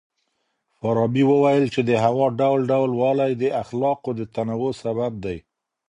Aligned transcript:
فارابي 0.77 1.23
وويل 1.31 1.65
چي 1.73 1.81
د 1.89 1.91
هوا 2.05 2.27
ډول 2.39 2.59
ډول 2.71 2.91
والی 3.01 3.31
د 3.37 3.43
اخلاقو 3.61 4.09
د 4.15 4.21
تنوع 4.33 4.71
سبب 4.83 5.11
دی. 5.25 5.37